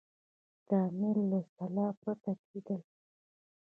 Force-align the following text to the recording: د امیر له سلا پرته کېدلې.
د 0.67 0.69
امیر 0.87 1.15
له 1.29 1.39
سلا 1.55 1.87
پرته 2.01 2.31
کېدلې. 2.47 2.85